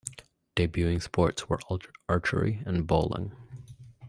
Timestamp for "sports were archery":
0.99-2.63